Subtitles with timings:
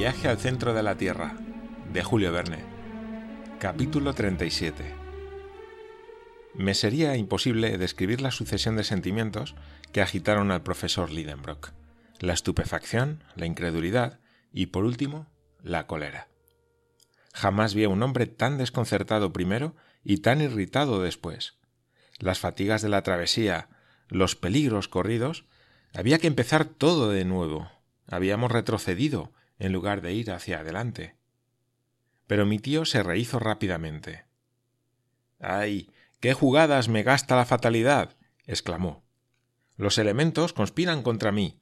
[0.00, 1.36] Viaje al centro de la Tierra,
[1.92, 2.64] de Julio Verne.
[3.58, 4.94] Capítulo 37.
[6.54, 9.54] Me sería imposible describir la sucesión de sentimientos
[9.92, 11.72] que agitaron al profesor Lidenbrock.
[12.18, 14.20] La estupefacción, la incredulidad
[14.54, 15.26] y, por último,
[15.62, 16.28] la cólera.
[17.34, 21.58] Jamás vi a un hombre tan desconcertado primero y tan irritado después.
[22.18, 23.68] Las fatigas de la travesía,
[24.08, 25.44] los peligros corridos,
[25.92, 27.70] había que empezar todo de nuevo.
[28.06, 31.14] Habíamos retrocedido en lugar de ir hacia adelante.
[32.26, 34.24] Pero mi tío se rehizo rápidamente.
[35.38, 35.90] ¡Ay!
[36.18, 38.16] ¡Qué jugadas me gasta la fatalidad!
[38.46, 39.04] exclamó.
[39.76, 41.60] Los elementos conspiran contra mí.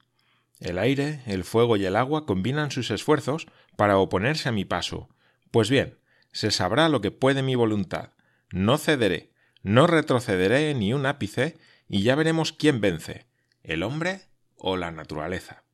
[0.60, 5.08] El aire, el fuego y el agua combinan sus esfuerzos para oponerse a mi paso.
[5.50, 5.98] Pues bien,
[6.32, 8.12] se sabrá lo que puede mi voluntad.
[8.50, 11.58] No cederé, no retrocederé ni un ápice,
[11.88, 13.26] y ya veremos quién vence,
[13.62, 14.22] el hombre
[14.56, 15.64] o la naturaleza.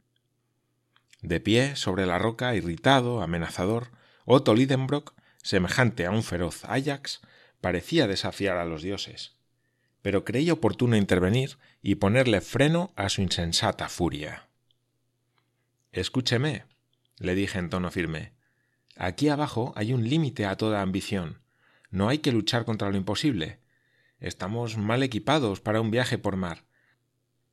[1.25, 3.89] De pie sobre la roca, irritado, amenazador,
[4.27, 7.22] Otto Lidenbrock, semejante a un feroz Ajax,
[7.62, 9.34] parecía desafiar a los dioses.
[10.02, 14.48] Pero creí oportuno intervenir y ponerle freno a su insensata furia.
[15.92, 16.67] Escúcheme,
[17.17, 18.34] le dije en tono firme.
[18.95, 21.41] Aquí abajo hay un límite a toda ambición.
[21.89, 23.61] No hay que luchar contra lo imposible.
[24.20, 26.67] Estamos mal equipados para un viaje por mar.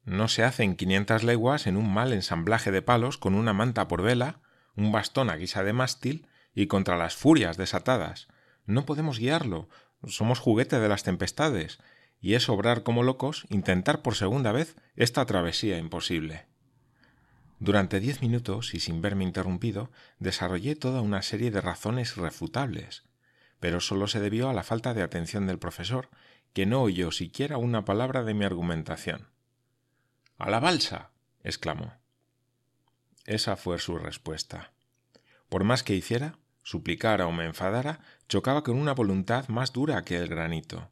[0.03, 4.01] No se hacen quinientas leguas en un mal ensamblaje de palos con una manta por
[4.01, 4.39] vela,
[4.75, 8.27] un bastón a guisa de mástil y contra las furias desatadas.
[8.65, 9.69] No podemos guiarlo.
[10.07, 11.79] Somos juguete de las tempestades,
[12.19, 16.45] y es obrar como locos intentar por segunda vez esta travesía imposible.
[17.59, 23.03] Durante diez minutos, y sin verme interrumpido, desarrollé toda una serie de razones irrefutables,
[23.59, 26.09] pero sólo se debió a la falta de atención del profesor,
[26.53, 29.27] que no oyó siquiera una palabra de mi argumentación.
[30.41, 31.11] A la balsa.
[31.43, 31.93] exclamó.
[33.25, 34.71] Esa fue su respuesta.
[35.49, 40.17] Por más que hiciera, suplicara o me enfadara, chocaba con una voluntad más dura que
[40.17, 40.89] el granito.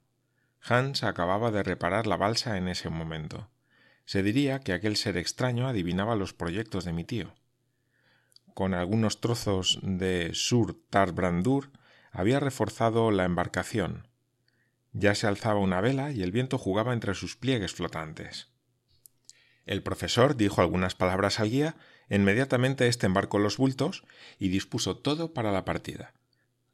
[0.62, 3.50] Hans acababa de reparar la balsa en ese momento.
[4.06, 7.34] Se diría que aquel ser extraño adivinaba los proyectos de mi tío.
[8.54, 11.72] Con algunos trozos de sur tarbrandur
[12.12, 14.10] había reforzado la embarcación.
[14.94, 18.49] Ya se alzaba una vela y el viento jugaba entre sus pliegues flotantes.
[19.70, 21.76] El profesor dijo algunas palabras al guía,
[22.10, 24.04] inmediatamente éste embarcó los bultos
[24.40, 26.16] y dispuso todo para la partida.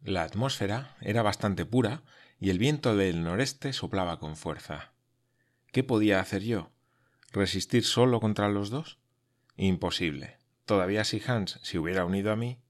[0.01, 2.03] La atmósfera era bastante pura
[2.39, 4.93] y el viento del noreste soplaba con fuerza.
[5.73, 6.71] ¿Qué podía hacer yo?
[7.33, 8.97] ¿Resistir solo contra los dos?
[9.57, 10.37] Imposible.
[10.63, 12.61] Todavía si Hans se hubiera unido a mí.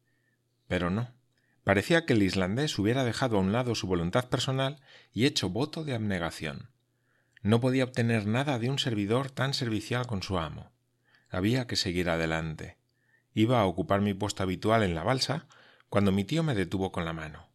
[0.67, 1.13] Pero no.
[1.63, 4.81] Parecía que el islandés hubiera dejado a un lado su voluntad personal
[5.13, 6.71] y hecho voto de abnegación.
[7.45, 10.71] No podía obtener nada de un servidor tan servicial con su amo.
[11.29, 12.79] Había que seguir adelante.
[13.35, 15.45] Iba a ocupar mi puesto habitual en la balsa
[15.87, 17.47] cuando mi tío me detuvo con la mano.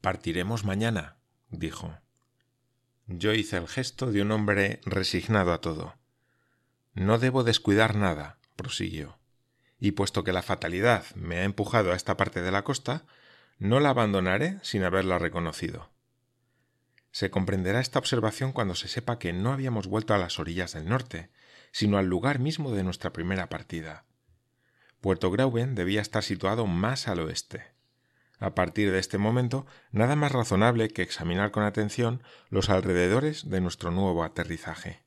[0.00, 1.16] Partiremos mañana,
[1.48, 1.98] dijo.
[3.08, 5.96] Yo hice el gesto de un hombre resignado a todo.
[6.94, 9.18] No debo descuidar nada, prosiguió.
[9.80, 13.02] Y puesto que la fatalidad me ha empujado a esta parte de la costa,
[13.58, 15.90] no la abandonaré sin haberla reconocido.
[17.12, 20.88] Se comprenderá esta observación cuando se sepa que no habíamos vuelto a las orillas del
[20.88, 21.30] norte,
[21.72, 24.04] sino al lugar mismo de nuestra primera partida.
[25.00, 27.64] Puerto Grauben debía estar situado más al oeste.
[28.38, 33.60] A partir de este momento, nada más razonable que examinar con atención los alrededores de
[33.60, 35.02] nuestro nuevo aterrizaje.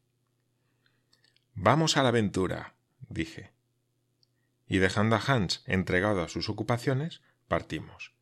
[1.56, 2.76] Vamos a la aventura,
[3.10, 3.52] dije.
[4.68, 8.14] Y dejando a Hans entregado a sus ocupaciones, partimos.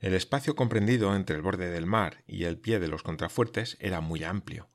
[0.00, 4.00] El espacio comprendido entre el borde del mar y el pie de los contrafuertes era
[4.00, 4.68] muy amplio.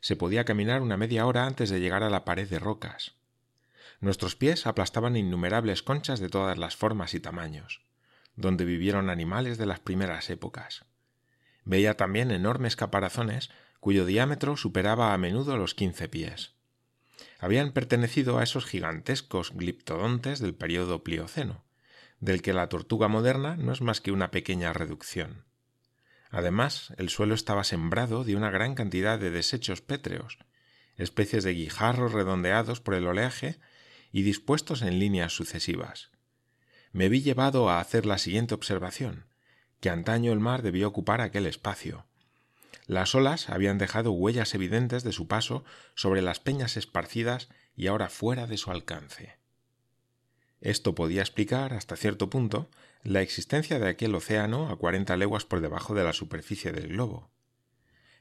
[0.00, 3.14] Se podía caminar una media hora antes de llegar a la pared de rocas.
[4.00, 7.80] Nuestros pies aplastaban innumerables conchas de todas las formas y tamaños,
[8.36, 10.84] donde vivieron animales de las primeras épocas.
[11.64, 13.50] Veía también enormes caparazones
[13.80, 16.52] cuyo diámetro superaba a menudo los quince pies.
[17.40, 21.64] Habían pertenecido a esos gigantescos gliptodontes del período Plioceno,
[22.20, 25.44] del que la tortuga moderna no es más que una pequeña reducción.
[26.30, 30.38] Además, el suelo estaba sembrado de una gran cantidad de desechos pétreos,
[30.96, 33.58] especies de guijarros redondeados por el oleaje
[34.12, 36.10] y dispuestos en líneas sucesivas.
[36.92, 39.26] Me vi llevado a hacer la siguiente observación,
[39.80, 42.06] que antaño el mar debió ocupar aquel espacio.
[42.86, 45.64] Las olas habían dejado huellas evidentes de su paso
[45.94, 49.37] sobre las peñas esparcidas y ahora fuera de su alcance.
[50.60, 52.68] Esto podía explicar, hasta cierto punto,
[53.02, 57.30] la existencia de aquel océano a cuarenta leguas por debajo de la superficie del globo.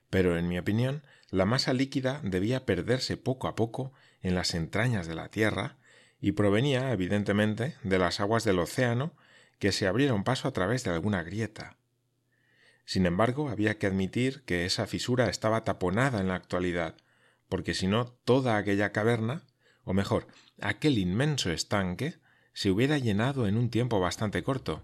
[0.09, 3.91] Pero, en mi opinión, la masa líquida debía perderse poco a poco
[4.21, 5.77] en las entrañas de la Tierra
[6.21, 9.13] y provenía, evidentemente, de las aguas del océano
[9.59, 11.77] que se abrieron paso a través de alguna grieta.
[12.85, 16.95] Sin embargo, había que admitir que esa fisura estaba taponada en la actualidad,
[17.49, 19.43] porque si no, toda aquella caverna,
[19.83, 20.27] o mejor,
[20.61, 22.19] aquel inmenso estanque,
[22.57, 24.81] se hubiera llenado en un tiempo bastante corto.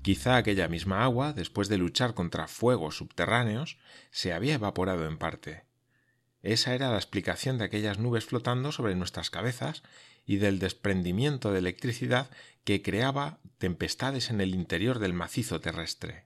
[0.00, 3.76] Quizá aquella misma agua, después de luchar contra fuegos subterráneos,
[4.10, 5.64] se había evaporado en parte.
[6.40, 9.82] Esa era la explicación de aquellas nubes flotando sobre nuestras cabezas
[10.24, 12.30] y del desprendimiento de electricidad
[12.64, 16.24] que creaba tempestades en el interior del macizo terrestre.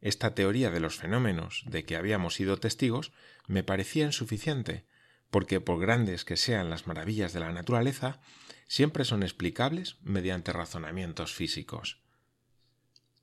[0.00, 3.12] Esta teoría de los fenómenos de que habíamos sido testigos
[3.46, 4.86] me parecía insuficiente,
[5.30, 8.18] porque por grandes que sean las maravillas de la naturaleza,
[8.66, 12.00] siempre son explicables mediante razonamientos físicos.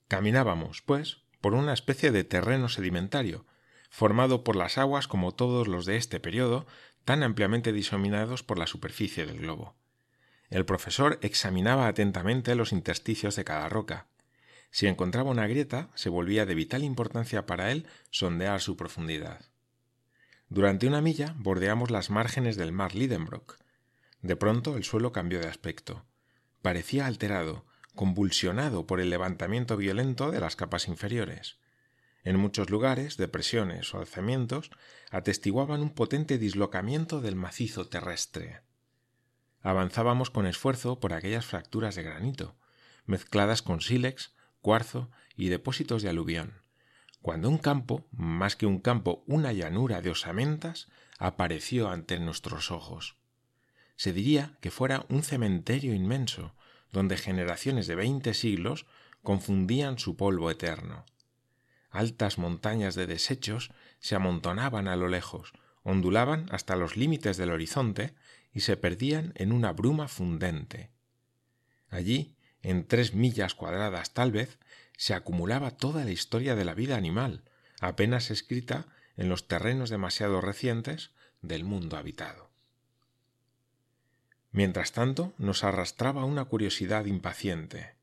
[0.08, 3.46] Caminábamos, pues, por una especie de terreno sedimentario,
[3.90, 6.66] formado por las aguas como todos los de este periodo,
[7.06, 9.76] tan ampliamente diseminados por la superficie del globo.
[10.50, 14.08] El profesor examinaba atentamente los intersticios de cada roca.
[14.72, 19.42] Si encontraba una grieta, se volvía de vital importancia para él sondear su profundidad.
[20.50, 23.58] Durante una milla bordeamos las márgenes del mar Lidenbrock.
[24.24, 26.06] De pronto el suelo cambió de aspecto.
[26.62, 31.58] Parecía alterado, convulsionado por el levantamiento violento de las capas inferiores.
[32.24, 34.72] En muchos lugares, depresiones o alzamientos
[35.12, 38.62] atestiguaban un potente dislocamiento del macizo terrestre.
[39.62, 42.56] Avanzábamos con esfuerzo por aquellas fracturas de granito,
[43.06, 46.62] mezcladas con sílex, cuarzo y depósitos de aluvión,
[47.22, 50.88] cuando un campo, más que un campo, una llanura de osamentas,
[51.20, 53.18] apareció ante nuestros ojos.
[54.04, 56.54] Se diría que fuera un cementerio inmenso,
[56.92, 58.86] donde generaciones de veinte siglos
[59.22, 61.06] confundían su polvo eterno.
[61.90, 63.72] Altas montañas de desechos
[64.02, 65.54] se amontonaban a lo lejos,
[65.84, 68.14] ondulaban hasta los límites del horizonte
[68.52, 70.92] y se perdían en una bruma fundente.
[71.90, 74.60] Allí, en tres millas cuadradas tal vez,
[74.98, 77.46] se acumulaba toda la historia de la vida animal,
[77.80, 78.86] apenas escrita
[79.16, 81.12] en los terrenos demasiado recientes
[81.42, 82.53] del mundo habitado.
[84.54, 87.96] Mientras tanto, nos arrastraba una curiosidad impaciente.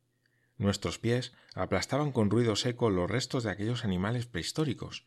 [0.58, 5.06] Nuestros pies aplastaban con ruido seco los restos de aquellos animales prehistóricos,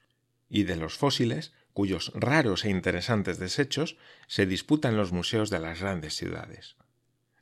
[0.50, 3.98] y de los fósiles, cuyos raros e interesantes desechos
[4.28, 6.78] se disputan los museos de las grandes ciudades.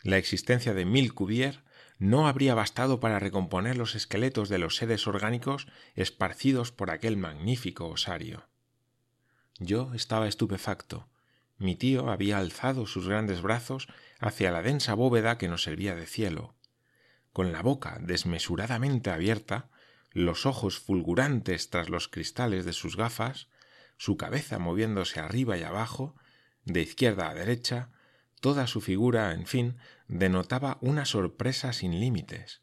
[0.01, 1.63] La existencia de mil Cuvier
[1.99, 7.87] no habría bastado para recomponer los esqueletos de los seres orgánicos esparcidos por aquel magnífico
[7.87, 8.47] osario.
[9.59, 11.10] Yo estaba estupefacto.
[11.61, 13.87] Mi tío había alzado sus grandes brazos
[14.19, 16.55] hacia la densa bóveda que nos servía de cielo
[17.33, 19.69] con la boca desmesuradamente abierta,
[20.11, 23.47] los ojos fulgurantes tras los cristales de sus gafas,
[23.97, 26.15] su cabeza moviéndose arriba y abajo,
[26.65, 27.89] de izquierda a derecha,
[28.41, 32.61] toda su figura, en fin, denotaba una sorpresa sin límites.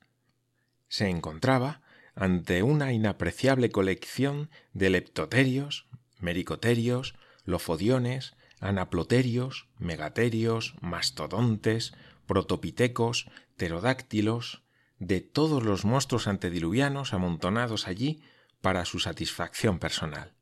[0.88, 1.80] Se encontraba
[2.14, 5.86] ante una inapreciable colección de leptoterios,
[6.18, 11.92] mericoterios, lofodiones, anaploterios, megaterios, mastodontes,
[12.26, 14.62] protopitecos, pterodáctilos,
[14.98, 18.22] de todos los monstruos antediluvianos amontonados allí
[18.60, 20.34] para su satisfacción personal.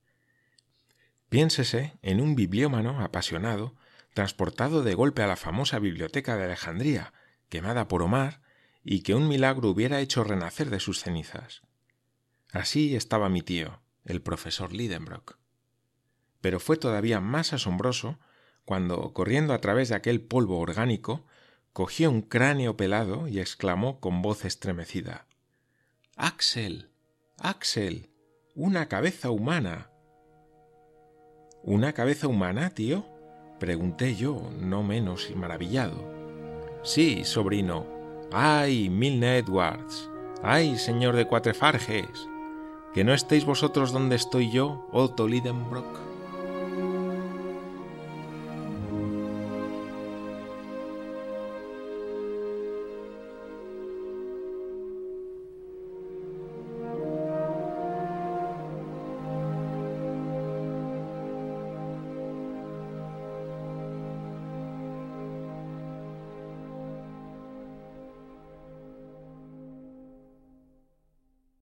[1.28, 3.74] Piénsese en un bibliómano apasionado,
[4.14, 7.12] transportado de golpe a la famosa biblioteca de Alejandría,
[7.48, 8.40] quemada por Omar,
[8.82, 11.62] y que un milagro hubiera hecho renacer de sus cenizas.
[12.52, 15.38] Así estaba mi tío, el profesor Lidenbrock.
[16.46, 18.20] Pero fue todavía más asombroso
[18.64, 21.26] cuando, corriendo a través de aquel polvo orgánico,
[21.72, 25.26] cogió un cráneo pelado y exclamó con voz estremecida
[26.14, 26.88] Axel.
[27.36, 28.10] Axel.
[28.54, 29.90] una cabeza humana.
[31.64, 33.04] ¿Una cabeza humana, tío?
[33.58, 36.08] pregunté yo, no menos maravillado.
[36.84, 37.88] Sí, sobrino.
[38.30, 40.08] ¡Ay, Milne Edwards!
[40.44, 42.28] ¡Ay, señor de Cuatrefarges!
[42.94, 46.05] ¿Que no estéis vosotros donde estoy yo, Otto Lidenbrock?